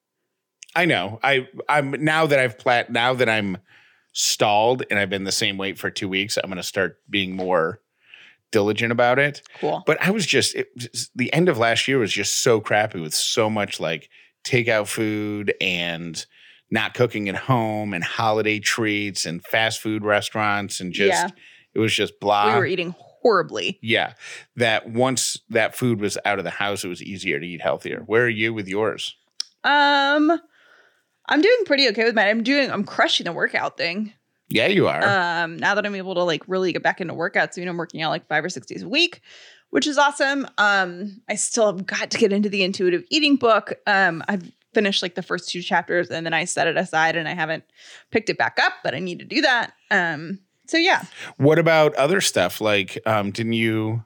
[0.75, 1.19] I know.
[1.21, 3.57] I I'm now that I've plat now that I'm
[4.13, 7.81] stalled and I've been the same weight for two weeks, I'm gonna start being more
[8.51, 9.41] diligent about it.
[9.59, 9.83] Cool.
[9.85, 12.99] But I was just it, just- the end of last year was just so crappy
[12.99, 14.09] with so much like
[14.43, 16.25] takeout food and
[16.69, 21.29] not cooking at home and holiday treats and fast food restaurants and just Yeah.
[21.73, 22.47] it was just blah.
[22.53, 23.77] we were eating horribly.
[23.81, 24.13] yeah.
[24.55, 28.03] That once that food was out of the house, it was easier to eat healthier.
[28.05, 29.15] Where are you with yours?
[29.63, 30.39] Um,
[31.27, 32.27] I'm doing pretty okay with mine.
[32.27, 34.13] I'm doing, I'm crushing the workout thing.
[34.49, 35.01] Yeah, you are.
[35.43, 37.77] Um, now that I'm able to like really get back into workouts, you know, I'm
[37.77, 39.21] working out like five or six days a week,
[39.71, 40.47] which is awesome.
[40.57, 43.73] Um, I still have got to get into the intuitive eating book.
[43.87, 47.27] Um, I've finished like the first two chapters and then I set it aside and
[47.27, 47.63] I haven't
[48.11, 49.73] picked it back up, but I need to do that.
[49.89, 51.03] Um, so yeah.
[51.37, 52.61] what about other stuff?
[52.61, 54.03] Like, um, didn't you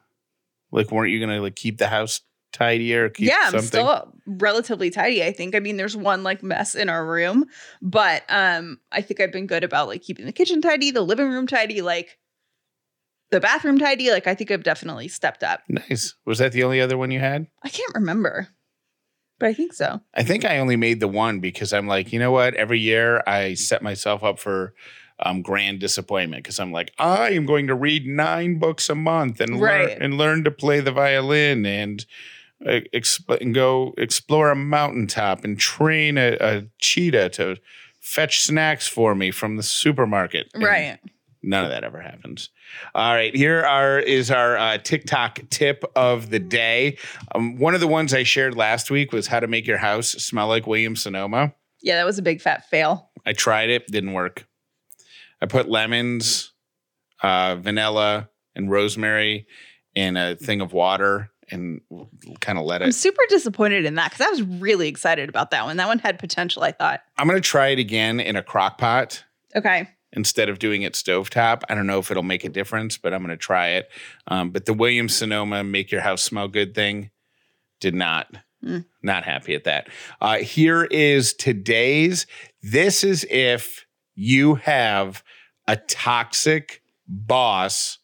[0.71, 4.89] like weren't you gonna like keep the house tidy or keep yeah, I'm still relatively
[4.89, 5.23] tidy.
[5.23, 5.55] I think.
[5.55, 7.45] I mean, there's one like mess in our room,
[7.81, 11.29] but um, I think I've been good about like keeping the kitchen tidy, the living
[11.29, 12.17] room tidy, like
[13.35, 14.09] the bathroom tidy.
[14.11, 15.61] Like I think I've definitely stepped up.
[15.67, 16.15] nice.
[16.25, 17.47] Was that the only other one you had?
[17.63, 18.47] I can't remember,
[19.39, 20.01] but I think so.
[20.13, 22.53] I think I only made the one because I'm like, you know what?
[22.55, 24.73] Every year I set myself up for
[25.19, 29.39] um, grand disappointment because I'm like, I am going to read nine books a month
[29.39, 29.89] and Right.
[29.89, 32.05] learn and learn to play the violin and
[32.65, 37.57] uh, exp- and go explore a mountaintop and train a, a cheetah to
[38.01, 40.47] fetch snacks for me from the supermarket.
[40.53, 40.99] And Right.
[41.45, 42.49] None of that ever happens.
[42.95, 46.97] All right, here are is our uh, TikTok tip of the day.
[47.33, 50.09] Um, one of the ones I shared last week was how to make your house
[50.09, 51.53] smell like Williams Sonoma.
[51.81, 53.11] Yeah, that was a big fat fail.
[53.25, 54.47] I tried it, didn't work.
[55.41, 56.51] I put lemons,
[57.21, 59.45] uh, vanilla, and rosemary
[59.93, 61.79] in a thing of water and
[62.39, 62.85] kind of let it.
[62.85, 65.77] I'm super disappointed in that because I was really excited about that one.
[65.77, 66.63] That one had potential.
[66.63, 67.01] I thought.
[67.19, 69.23] I'm gonna try it again in a crock pot
[69.55, 69.87] Okay.
[70.15, 71.63] Instead of doing it stovetop.
[71.69, 73.89] I don't know if it'll make a difference, but I'm going to try it.
[74.27, 77.11] Um, but the Williams Sonoma make your house smell good thing
[77.79, 78.27] did not.
[78.63, 78.85] Mm.
[79.03, 79.89] Not happy at that.
[80.21, 82.25] Uh, here is today's.
[82.63, 85.23] This is if you have
[85.67, 87.99] a toxic boss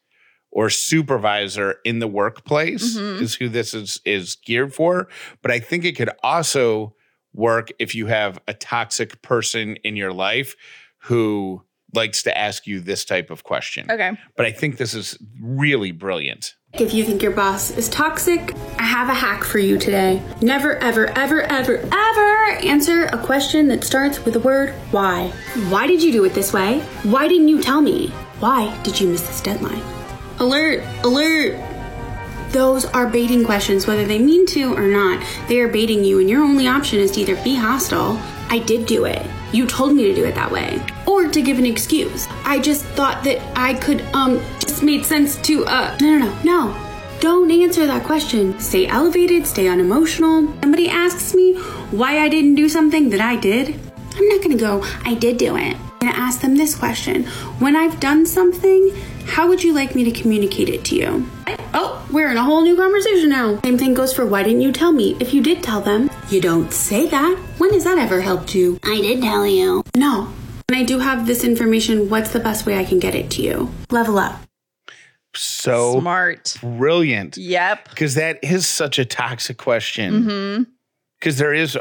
[0.52, 3.22] or supervisor in the workplace Mhm.
[3.22, 5.08] is who this is is geared for.
[5.42, 6.96] But I think it could also
[7.34, 10.56] work if you have a toxic person in your life
[11.04, 11.64] who
[11.94, 13.90] likes to ask you this type of question.
[13.90, 14.12] Okay.
[14.36, 16.56] But I think this is really brilliant.
[16.74, 20.22] If you think your boss is toxic, I have a hack for you today.
[20.42, 25.28] Never, ever, ever, ever, ever answer a question that starts with the word why.
[25.70, 26.80] Why did you do it this way?
[27.04, 28.08] Why didn't you tell me?
[28.40, 29.84] Why did you miss this deadline?
[30.40, 31.62] Alert, alert.
[32.52, 35.26] Those are baiting questions, whether they mean to or not.
[35.48, 38.18] They are baiting you, and your only option is to either be hostile.
[38.50, 39.26] I did do it.
[39.52, 40.82] You told me to do it that way.
[41.06, 42.28] Or to give an excuse.
[42.46, 46.36] I just thought that I could, um, just made sense to, uh, no, no, no,
[46.44, 46.88] no.
[47.20, 48.60] Don't answer that question.
[48.60, 50.48] Stay elevated, stay unemotional.
[50.62, 51.54] Somebody asks me
[51.92, 53.80] why I didn't do something that I did.
[54.16, 55.76] I'm not gonna go, I did do it.
[55.76, 57.26] I'm gonna ask them this question.
[57.60, 58.92] When I've done something,
[59.28, 61.30] how would you like me to communicate it to you?
[61.74, 63.60] Oh, we're in a whole new conversation now.
[63.62, 65.16] Same thing goes for why didn't you tell me?
[65.20, 67.38] If you did tell them, you don't say that.
[67.58, 68.80] When has that ever helped you?
[68.84, 69.84] I did tell you.
[69.96, 70.32] No.
[70.70, 73.42] And I do have this information, what's the best way I can get it to
[73.42, 73.72] you?
[73.90, 74.40] Level up.
[75.34, 76.58] so Smart.
[76.62, 77.90] brilliant Yep.
[77.90, 80.24] because that is such a toxic question.
[80.24, 80.64] hmm
[81.22, 81.78] Because there is,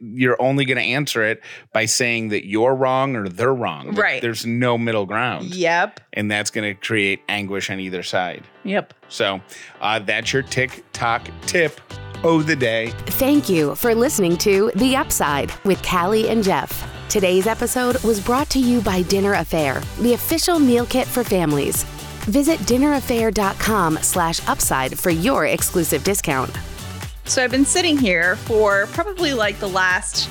[0.00, 3.96] you're only going to answer it by saying that you're wrong or they're wrong.
[3.96, 4.22] Right.
[4.22, 5.52] There's no middle ground.
[5.52, 5.98] Yep.
[6.12, 8.44] And that's going to create anguish on either side.
[8.62, 8.94] Yep.
[9.08, 9.40] So
[9.80, 11.80] uh, that's your TikTok tip
[12.22, 12.92] of the day.
[13.06, 16.88] Thank you for listening to The Upside with Callie and Jeff.
[17.08, 21.82] Today's episode was brought to you by Dinner A'Fare, the official meal kit for families.
[22.26, 26.56] Visit dinnerafare.com slash upside for your exclusive discount.
[27.26, 30.28] So I've been sitting here for probably like the last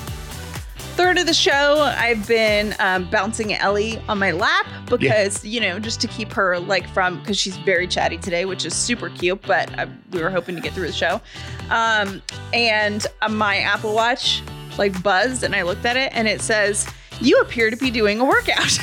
[0.96, 1.82] third of the show.
[1.98, 6.58] I've been um, bouncing Ellie on my lap because, you know, just to keep her
[6.58, 10.30] like from, because she's very chatty today, which is super cute, but uh, we were
[10.30, 11.20] hoping to get through the show.
[11.70, 12.22] Um,
[12.54, 14.42] and uh, my Apple Watch
[14.78, 16.90] like buzzed and I looked at it and it says,
[17.20, 18.80] You appear to be doing a workout.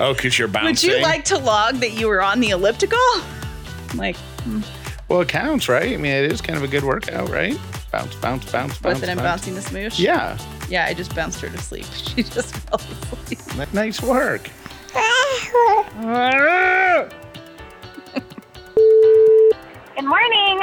[0.00, 0.90] Oh, because you're bouncing.
[0.90, 2.98] Would you like to log that you were on the elliptical?
[3.96, 4.16] Like,
[5.08, 5.92] Well, it counts, right?
[5.92, 7.56] I mean, it is kind of a good workout, right?
[7.92, 9.00] Bounce, bounce, bounce, bounce.
[9.00, 9.46] with it, I'm bounce.
[9.46, 9.98] bouncing the smoosh.
[10.00, 10.36] Yeah.
[10.68, 11.86] Yeah, I just bounced her to sleep.
[11.94, 12.80] She just fell
[13.30, 13.72] asleep.
[13.72, 14.50] Nice work.
[19.96, 20.60] Good morning.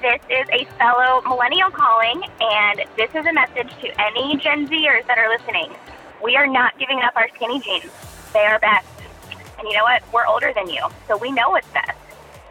[0.00, 5.06] This is a fellow millennial calling, and this is a message to any Gen Zers
[5.06, 5.72] that are listening.
[6.22, 7.90] We are not giving up our skinny jeans.
[8.32, 8.86] They are best.
[9.58, 10.02] And you know what?
[10.12, 11.92] We're older than you, so we know what's best.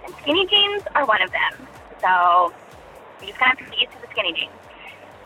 [0.05, 1.67] And skinny jeans are one of them.
[2.01, 2.53] So
[3.21, 4.51] you just kind of have to get used to the skinny jeans.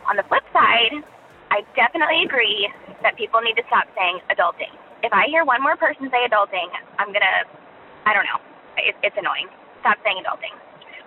[0.08, 1.02] On the flip side,
[1.50, 2.70] I definitely agree
[3.02, 4.72] that people need to stop saying adulting.
[5.02, 6.68] If I hear one more person say adulting,
[6.98, 7.44] I'm gonna,
[8.06, 8.40] I don't know.
[8.78, 9.48] It, it's annoying.
[9.80, 10.54] Stop saying adulting.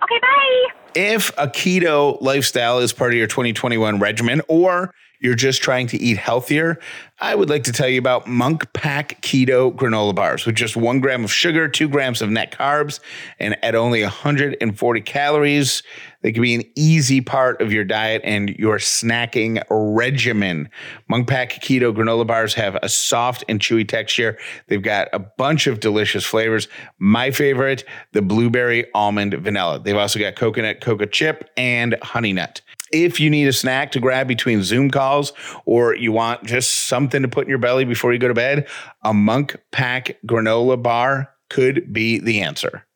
[0.02, 0.66] Okay, bye.
[0.94, 5.96] If a keto lifestyle is part of your 2021 regimen or you're just trying to
[5.96, 6.78] eat healthier,
[7.20, 10.98] I would like to tell you about Munk Pack Keto granola bars with just one
[10.98, 12.98] gram of sugar, two grams of net carbs,
[13.38, 15.84] and at only 140 calories.
[16.22, 20.68] They can be an easy part of your diet and your snacking regimen.
[21.08, 24.36] Munk Pack Keto granola bars have a soft and chewy texture.
[24.66, 26.66] They've got a bunch of delicious flavors.
[26.98, 29.80] My favorite, the blueberry almond vanilla.
[29.80, 32.62] They've also got coconut cocoa chip and honey nut.
[32.92, 35.32] If you need a snack to grab between Zoom calls
[35.64, 38.68] or you want just something to put in your belly before you go to bed,
[39.02, 42.86] a Munk Pack granola bar could be the answer.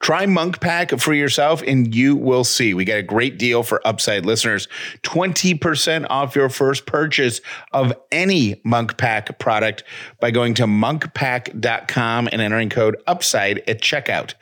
[0.00, 2.74] Try Munk Pack for yourself and you will see.
[2.74, 4.68] We got a great deal for Upside listeners
[5.02, 7.40] 20% off your first purchase
[7.72, 9.84] of any Monk Pack product
[10.20, 14.34] by going to munkpack.com and entering code UPSIDE at checkout.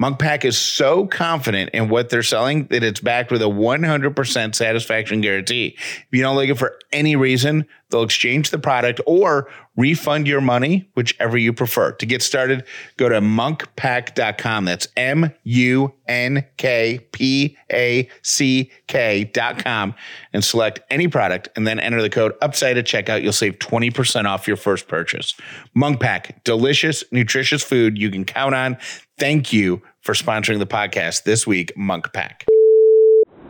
[0.00, 4.54] Munk Pack is so confident in what they're selling that it's backed with a 100%
[4.54, 5.76] satisfaction guarantee.
[5.76, 10.40] If you don't like it for any reason, they'll exchange the product or refund your
[10.40, 11.92] money, whichever you prefer.
[11.92, 12.64] To get started,
[12.96, 14.64] go to munkpack.com.
[14.64, 19.94] That's M U N K P A C K.com
[20.32, 23.22] and select any product and then enter the code UPSIDE at checkout.
[23.22, 25.34] You'll save 20% off your first purchase.
[25.74, 28.78] Munk Pack, delicious, nutritious food you can count on.
[29.18, 32.46] Thank you for sponsoring the podcast this week, Munk Pack.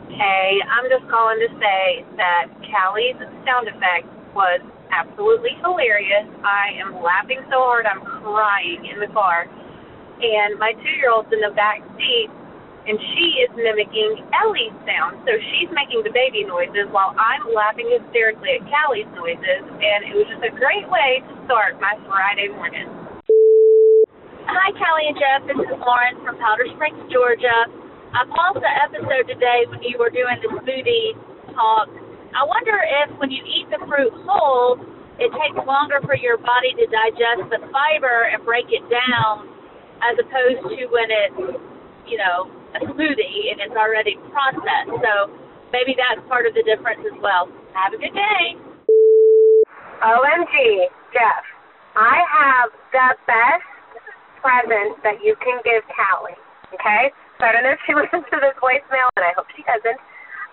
[0.09, 3.15] Hey, I'm just calling to say that Callie's
[3.47, 4.59] sound effect was
[4.91, 6.27] absolutely hilarious.
[6.43, 9.47] I am laughing so hard I'm crying in the car.
[10.21, 12.29] And my two year old's in the back seat
[12.87, 15.21] and she is mimicking Ellie's sound.
[15.25, 19.63] So she's making the baby noises while I'm laughing hysterically at Callie's noises.
[19.69, 22.89] And it was just a great way to start my Friday morning.
[24.49, 25.45] Hi, Callie and Jeff.
[25.45, 27.69] This is Lauren from Powder Springs, Georgia.
[28.09, 31.13] I paused the episode today when you were doing the smoothie
[31.53, 31.85] talk.
[32.33, 34.81] I wonder if when you eat the fruit whole,
[35.21, 39.45] it takes longer for your body to digest the fiber and break it down
[40.01, 41.61] as opposed to when it's,
[42.09, 44.89] you know, a smoothie and it's already processed.
[44.89, 45.13] So
[45.69, 47.45] maybe that's part of the difference as well.
[47.77, 48.57] Have a good day.
[50.01, 51.45] OMG, Jeff,
[51.93, 53.70] I have the best
[54.41, 56.37] present that you can give Callie.
[56.73, 57.13] Okay?
[57.39, 60.01] So I don't know if she listens to this voicemail, and I hope she doesn't.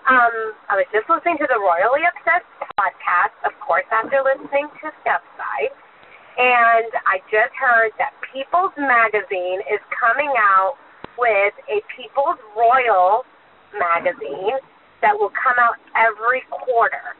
[0.08, 2.48] Um, I was just listening to the Royally Obsessed
[2.80, 5.74] podcast, of course, after listening to Stepside.
[6.38, 10.78] And I just heard that People's Magazine is coming out
[11.18, 13.26] with a People's Royal
[13.74, 14.56] magazine
[15.02, 17.18] that will come out every quarter.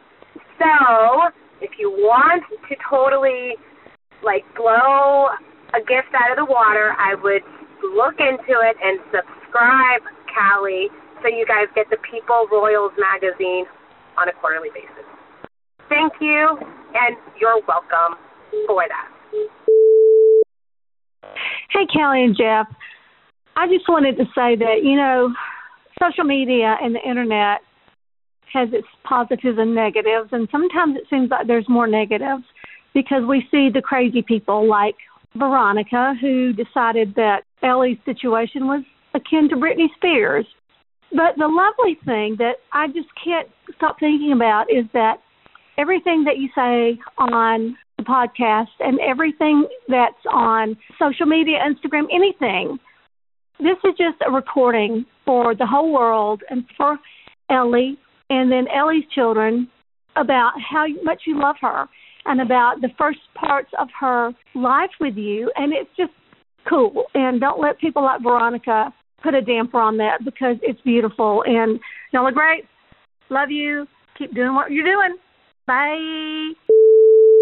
[0.57, 3.59] So, if you want to totally
[4.23, 5.29] like blow
[5.75, 7.45] a gift out of the water, I would
[7.95, 10.03] look into it and subscribe,
[10.33, 10.89] Callie,
[11.23, 13.67] so you guys get the People Royals magazine
[14.17, 15.05] on a quarterly basis.
[15.89, 16.59] Thank you,
[16.95, 18.19] and you're welcome
[18.67, 19.09] for that.
[21.71, 22.67] Hey, Callie and Jeff.
[23.57, 25.33] I just wanted to say that, you know,
[26.01, 27.61] social media and the internet
[28.53, 32.45] has its positives and negatives, and sometimes it seems like there's more negatives
[32.95, 34.95] because we see the crazy people like
[35.37, 38.83] Veronica who decided that Ellie's situation was
[39.15, 40.47] akin to Britney Spears.
[41.11, 45.17] But the lovely thing that I just can't stop thinking about is that
[45.79, 52.79] everything that you say on the podcast and everything that's on social media, Instagram, anything,
[53.59, 56.99] this is just a recording for the whole world and for
[57.51, 57.99] Ellie
[58.31, 59.69] and then Ellie's children
[60.17, 61.89] about how much you love her
[62.29, 65.51] and about the first parts of her life with you.
[65.57, 66.13] And it's just
[66.69, 67.07] cool.
[67.15, 71.43] And don't let people like Veronica put a damper on that because it's beautiful.
[71.43, 71.81] And
[72.13, 72.67] y'all are great.
[73.31, 73.89] Love you.
[74.17, 75.17] Keep doing what you're doing.
[75.67, 76.53] Bye.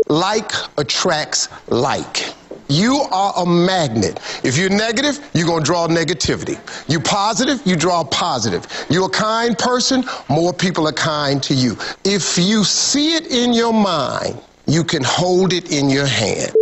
[0.09, 2.33] Like attracts like.
[2.69, 4.19] You are a magnet.
[4.45, 6.59] If you're negative, you're going to draw negativity.
[6.89, 8.67] You're positive, you draw positive.
[8.91, 11.77] You're a kind person, more people are kind to you.
[12.05, 16.53] If you see it in your mind, you can hold it in your hand.